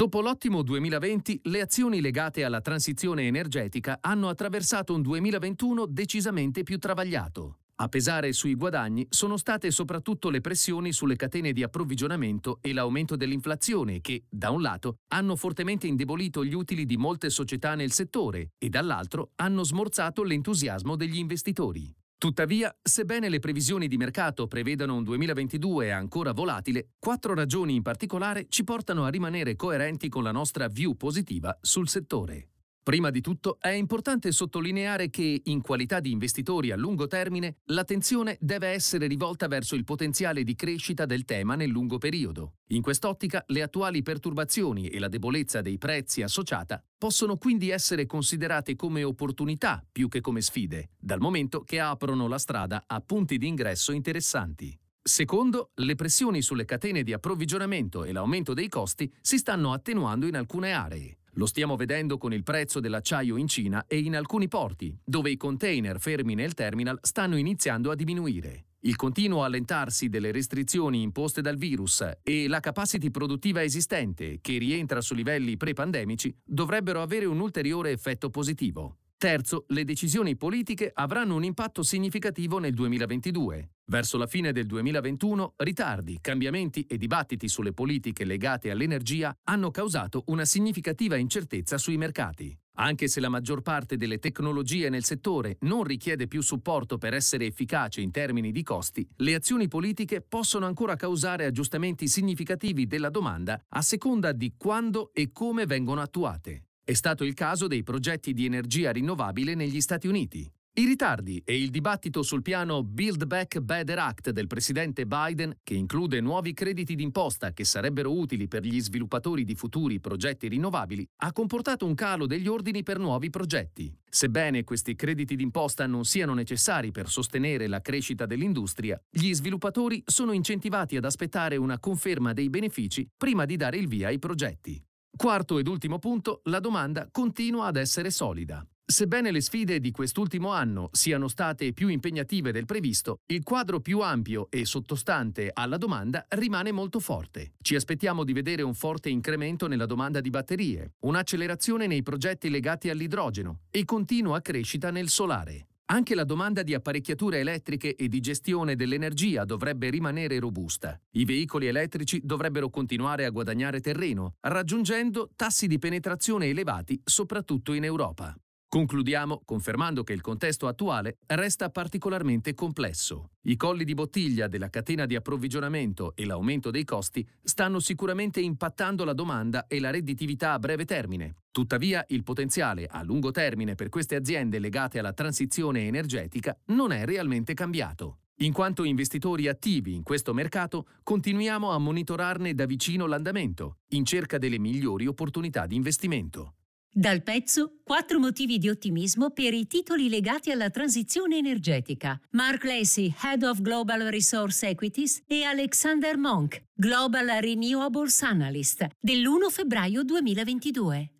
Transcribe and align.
Dopo 0.00 0.22
l'ottimo 0.22 0.62
2020, 0.62 1.40
le 1.42 1.60
azioni 1.60 2.00
legate 2.00 2.42
alla 2.42 2.62
transizione 2.62 3.26
energetica 3.26 3.98
hanno 4.00 4.30
attraversato 4.30 4.94
un 4.94 5.02
2021 5.02 5.84
decisamente 5.84 6.62
più 6.62 6.78
travagliato. 6.78 7.58
A 7.74 7.88
pesare 7.88 8.32
sui 8.32 8.54
guadagni 8.54 9.06
sono 9.10 9.36
state 9.36 9.70
soprattutto 9.70 10.30
le 10.30 10.40
pressioni 10.40 10.94
sulle 10.94 11.16
catene 11.16 11.52
di 11.52 11.62
approvvigionamento 11.62 12.60
e 12.62 12.72
l'aumento 12.72 13.14
dell'inflazione 13.14 14.00
che, 14.00 14.24
da 14.30 14.48
un 14.48 14.62
lato, 14.62 15.00
hanno 15.08 15.36
fortemente 15.36 15.86
indebolito 15.86 16.46
gli 16.46 16.54
utili 16.54 16.86
di 16.86 16.96
molte 16.96 17.28
società 17.28 17.74
nel 17.74 17.92
settore 17.92 18.52
e 18.56 18.70
dall'altro 18.70 19.32
hanno 19.36 19.64
smorzato 19.64 20.22
l'entusiasmo 20.22 20.96
degli 20.96 21.18
investitori. 21.18 21.94
Tuttavia, 22.20 22.70
sebbene 22.82 23.30
le 23.30 23.38
previsioni 23.38 23.88
di 23.88 23.96
mercato 23.96 24.46
prevedano 24.46 24.94
un 24.94 25.04
2022 25.04 25.90
ancora 25.90 26.32
volatile, 26.32 26.90
quattro 26.98 27.32
ragioni 27.32 27.74
in 27.74 27.80
particolare 27.80 28.44
ci 28.50 28.62
portano 28.62 29.06
a 29.06 29.08
rimanere 29.08 29.56
coerenti 29.56 30.10
con 30.10 30.22
la 30.22 30.30
nostra 30.30 30.68
view 30.68 30.92
positiva 30.96 31.56
sul 31.62 31.88
settore. 31.88 32.48
Prima 32.90 33.10
di 33.10 33.20
tutto 33.20 33.58
è 33.60 33.68
importante 33.68 34.32
sottolineare 34.32 35.10
che, 35.10 35.42
in 35.44 35.60
qualità 35.60 36.00
di 36.00 36.10
investitori 36.10 36.72
a 36.72 36.76
lungo 36.76 37.06
termine, 37.06 37.58
l'attenzione 37.66 38.36
deve 38.40 38.66
essere 38.66 39.06
rivolta 39.06 39.46
verso 39.46 39.76
il 39.76 39.84
potenziale 39.84 40.42
di 40.42 40.56
crescita 40.56 41.06
del 41.06 41.24
tema 41.24 41.54
nel 41.54 41.70
lungo 41.70 41.98
periodo. 41.98 42.54
In 42.70 42.82
quest'ottica, 42.82 43.44
le 43.46 43.62
attuali 43.62 44.02
perturbazioni 44.02 44.88
e 44.88 44.98
la 44.98 45.06
debolezza 45.06 45.60
dei 45.60 45.78
prezzi 45.78 46.22
associata 46.22 46.82
possono 46.98 47.36
quindi 47.36 47.70
essere 47.70 48.06
considerate 48.06 48.74
come 48.74 49.04
opportunità 49.04 49.86
più 49.92 50.08
che 50.08 50.20
come 50.20 50.40
sfide, 50.40 50.90
dal 50.98 51.20
momento 51.20 51.60
che 51.60 51.78
aprono 51.78 52.26
la 52.26 52.38
strada 52.38 52.82
a 52.88 53.00
punti 53.00 53.38
di 53.38 53.46
ingresso 53.46 53.92
interessanti. 53.92 54.76
Secondo, 55.00 55.70
le 55.76 55.94
pressioni 55.94 56.42
sulle 56.42 56.64
catene 56.64 57.04
di 57.04 57.12
approvvigionamento 57.12 58.02
e 58.02 58.10
l'aumento 58.10 58.52
dei 58.52 58.68
costi 58.68 59.08
si 59.20 59.38
stanno 59.38 59.72
attenuando 59.72 60.26
in 60.26 60.34
alcune 60.34 60.72
aree. 60.72 61.19
Lo 61.34 61.46
stiamo 61.46 61.76
vedendo 61.76 62.18
con 62.18 62.32
il 62.32 62.42
prezzo 62.42 62.80
dell'acciaio 62.80 63.36
in 63.36 63.46
Cina 63.46 63.84
e 63.86 63.98
in 63.98 64.16
alcuni 64.16 64.48
porti, 64.48 64.96
dove 65.04 65.30
i 65.30 65.36
container 65.36 66.00
fermi 66.00 66.34
nel 66.34 66.54
terminal 66.54 66.98
stanno 67.02 67.36
iniziando 67.36 67.90
a 67.90 67.94
diminuire. 67.94 68.64
Il 68.80 68.96
continuo 68.96 69.44
allentarsi 69.44 70.08
delle 70.08 70.32
restrizioni 70.32 71.02
imposte 71.02 71.42
dal 71.42 71.56
virus 71.56 72.02
e 72.22 72.48
la 72.48 72.60
capacity 72.60 73.10
produttiva 73.10 73.62
esistente, 73.62 74.38
che 74.40 74.56
rientra 74.56 75.02
su 75.02 75.14
livelli 75.14 75.56
pre-pandemici, 75.56 76.34
dovrebbero 76.42 77.02
avere 77.02 77.26
un 77.26 77.40
ulteriore 77.40 77.90
effetto 77.90 78.30
positivo. 78.30 78.96
Terzo, 79.20 79.66
le 79.68 79.84
decisioni 79.84 80.34
politiche 80.34 80.90
avranno 80.94 81.34
un 81.34 81.44
impatto 81.44 81.82
significativo 81.82 82.58
nel 82.58 82.72
2022. 82.72 83.72
Verso 83.84 84.16
la 84.16 84.26
fine 84.26 84.50
del 84.50 84.64
2021, 84.64 85.52
ritardi, 85.56 86.20
cambiamenti 86.22 86.86
e 86.86 86.96
dibattiti 86.96 87.46
sulle 87.46 87.74
politiche 87.74 88.24
legate 88.24 88.70
all'energia 88.70 89.36
hanno 89.44 89.70
causato 89.70 90.24
una 90.28 90.46
significativa 90.46 91.16
incertezza 91.16 91.76
sui 91.76 91.98
mercati. 91.98 92.58
Anche 92.76 93.08
se 93.08 93.20
la 93.20 93.28
maggior 93.28 93.60
parte 93.60 93.98
delle 93.98 94.18
tecnologie 94.18 94.88
nel 94.88 95.04
settore 95.04 95.58
non 95.60 95.84
richiede 95.84 96.26
più 96.26 96.40
supporto 96.40 96.96
per 96.96 97.12
essere 97.12 97.44
efficace 97.44 98.00
in 98.00 98.12
termini 98.12 98.52
di 98.52 98.62
costi, 98.62 99.06
le 99.16 99.34
azioni 99.34 99.68
politiche 99.68 100.22
possono 100.22 100.64
ancora 100.64 100.96
causare 100.96 101.44
aggiustamenti 101.44 102.08
significativi 102.08 102.86
della 102.86 103.10
domanda 103.10 103.62
a 103.68 103.82
seconda 103.82 104.32
di 104.32 104.54
quando 104.56 105.10
e 105.12 105.30
come 105.30 105.66
vengono 105.66 106.00
attuate. 106.00 106.69
È 106.90 106.94
stato 106.94 107.22
il 107.22 107.34
caso 107.34 107.68
dei 107.68 107.84
progetti 107.84 108.32
di 108.32 108.46
energia 108.46 108.90
rinnovabile 108.90 109.54
negli 109.54 109.80
Stati 109.80 110.08
Uniti. 110.08 110.52
I 110.72 110.84
ritardi 110.86 111.40
e 111.44 111.56
il 111.56 111.70
dibattito 111.70 112.24
sul 112.24 112.42
piano 112.42 112.82
Build 112.82 113.26
Back 113.26 113.60
Better 113.60 113.96
Act 114.00 114.30
del 114.30 114.48
presidente 114.48 115.06
Biden, 115.06 115.58
che 115.62 115.74
include 115.74 116.20
nuovi 116.20 116.52
crediti 116.52 116.96
d'imposta 116.96 117.52
che 117.52 117.62
sarebbero 117.62 118.12
utili 118.12 118.48
per 118.48 118.64
gli 118.64 118.80
sviluppatori 118.80 119.44
di 119.44 119.54
futuri 119.54 120.00
progetti 120.00 120.48
rinnovabili, 120.48 121.06
ha 121.18 121.32
comportato 121.32 121.86
un 121.86 121.94
calo 121.94 122.26
degli 122.26 122.48
ordini 122.48 122.82
per 122.82 122.98
nuovi 122.98 123.30
progetti. 123.30 123.96
Sebbene 124.08 124.64
questi 124.64 124.96
crediti 124.96 125.36
d'imposta 125.36 125.86
non 125.86 126.04
siano 126.04 126.34
necessari 126.34 126.90
per 126.90 127.08
sostenere 127.08 127.68
la 127.68 127.80
crescita 127.80 128.26
dell'industria, 128.26 129.00
gli 129.08 129.32
sviluppatori 129.32 130.02
sono 130.04 130.32
incentivati 130.32 130.96
ad 130.96 131.04
aspettare 131.04 131.56
una 131.56 131.78
conferma 131.78 132.32
dei 132.32 132.50
benefici 132.50 133.08
prima 133.16 133.44
di 133.44 133.54
dare 133.54 133.76
il 133.76 133.86
via 133.86 134.08
ai 134.08 134.18
progetti. 134.18 134.82
Quarto 135.20 135.58
ed 135.58 135.68
ultimo 135.68 135.98
punto, 135.98 136.40
la 136.44 136.60
domanda 136.60 137.06
continua 137.12 137.66
ad 137.66 137.76
essere 137.76 138.10
solida. 138.10 138.66
Sebbene 138.82 139.30
le 139.30 139.42
sfide 139.42 139.78
di 139.78 139.90
quest'ultimo 139.90 140.48
anno 140.48 140.88
siano 140.92 141.28
state 141.28 141.74
più 141.74 141.88
impegnative 141.88 142.52
del 142.52 142.64
previsto, 142.64 143.18
il 143.26 143.42
quadro 143.42 143.80
più 143.80 144.00
ampio 144.00 144.46
e 144.48 144.64
sottostante 144.64 145.50
alla 145.52 145.76
domanda 145.76 146.24
rimane 146.30 146.72
molto 146.72 147.00
forte. 147.00 147.52
Ci 147.60 147.74
aspettiamo 147.74 148.24
di 148.24 148.32
vedere 148.32 148.62
un 148.62 148.72
forte 148.72 149.10
incremento 149.10 149.66
nella 149.66 149.84
domanda 149.84 150.22
di 150.22 150.30
batterie, 150.30 150.94
un'accelerazione 151.00 151.86
nei 151.86 152.02
progetti 152.02 152.48
legati 152.48 152.88
all'idrogeno 152.88 153.64
e 153.70 153.84
continua 153.84 154.40
crescita 154.40 154.90
nel 154.90 155.10
solare. 155.10 155.66
Anche 155.90 156.14
la 156.14 156.22
domanda 156.22 156.62
di 156.62 156.72
apparecchiature 156.72 157.40
elettriche 157.40 157.96
e 157.96 158.06
di 158.06 158.20
gestione 158.20 158.76
dell'energia 158.76 159.44
dovrebbe 159.44 159.90
rimanere 159.90 160.38
robusta. 160.38 160.96
I 161.14 161.24
veicoli 161.24 161.66
elettrici 161.66 162.20
dovrebbero 162.22 162.70
continuare 162.70 163.24
a 163.24 163.30
guadagnare 163.30 163.80
terreno, 163.80 164.34
raggiungendo 164.38 165.30
tassi 165.34 165.66
di 165.66 165.80
penetrazione 165.80 166.46
elevati 166.46 167.00
soprattutto 167.02 167.72
in 167.72 167.82
Europa. 167.82 168.32
Concludiamo 168.70 169.42
confermando 169.44 170.04
che 170.04 170.12
il 170.12 170.20
contesto 170.20 170.68
attuale 170.68 171.16
resta 171.26 171.70
particolarmente 171.70 172.54
complesso. 172.54 173.30
I 173.46 173.56
colli 173.56 173.82
di 173.82 173.94
bottiglia 173.94 174.46
della 174.46 174.70
catena 174.70 175.06
di 175.06 175.16
approvvigionamento 175.16 176.12
e 176.14 176.24
l'aumento 176.24 176.70
dei 176.70 176.84
costi 176.84 177.28
stanno 177.42 177.80
sicuramente 177.80 178.40
impattando 178.40 179.02
la 179.02 179.12
domanda 179.12 179.66
e 179.66 179.80
la 179.80 179.90
redditività 179.90 180.52
a 180.52 180.60
breve 180.60 180.84
termine. 180.84 181.34
Tuttavia, 181.50 182.04
il 182.10 182.22
potenziale 182.22 182.86
a 182.86 183.02
lungo 183.02 183.32
termine 183.32 183.74
per 183.74 183.88
queste 183.88 184.14
aziende 184.14 184.60
legate 184.60 185.00
alla 185.00 185.14
transizione 185.14 185.88
energetica 185.88 186.56
non 186.66 186.92
è 186.92 187.04
realmente 187.04 187.54
cambiato. 187.54 188.18
In 188.42 188.52
quanto 188.52 188.84
investitori 188.84 189.48
attivi 189.48 189.96
in 189.96 190.04
questo 190.04 190.32
mercato, 190.32 190.86
continuiamo 191.02 191.72
a 191.72 191.78
monitorarne 191.78 192.54
da 192.54 192.66
vicino 192.66 193.06
l'andamento, 193.06 193.78
in 193.94 194.04
cerca 194.04 194.38
delle 194.38 194.60
migliori 194.60 195.08
opportunità 195.08 195.66
di 195.66 195.74
investimento. 195.74 196.54
Dal 196.92 197.22
pezzo 197.22 197.78
Quattro 197.84 198.18
motivi 198.18 198.58
di 198.58 198.68
ottimismo 198.68 199.30
per 199.30 199.54
i 199.54 199.68
titoli 199.68 200.08
legati 200.08 200.50
alla 200.50 200.70
transizione 200.70 201.36
energetica. 201.36 202.20
Mark 202.30 202.64
Lacey, 202.64 203.14
Head 203.22 203.44
of 203.44 203.60
Global 203.60 204.00
Resource 204.08 204.66
Equities 204.66 205.22
e 205.28 205.44
Alexander 205.44 206.18
Monk, 206.18 206.64
Global 206.74 207.26
Renewables 207.40 208.22
Analyst, 208.22 208.88
dell'1 208.98 209.50
febbraio 209.50 210.02
2022. 210.02 211.19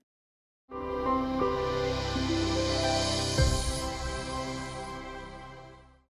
you 0.71 1.00